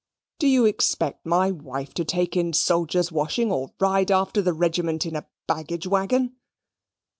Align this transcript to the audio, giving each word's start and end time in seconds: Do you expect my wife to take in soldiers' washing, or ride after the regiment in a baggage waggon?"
Do 0.39 0.47
you 0.47 0.65
expect 0.65 1.27
my 1.27 1.51
wife 1.51 1.93
to 1.93 2.03
take 2.03 2.35
in 2.35 2.53
soldiers' 2.53 3.11
washing, 3.11 3.51
or 3.51 3.71
ride 3.79 4.09
after 4.09 4.41
the 4.41 4.51
regiment 4.53 5.05
in 5.05 5.15
a 5.15 5.27
baggage 5.45 5.85
waggon?" 5.85 6.37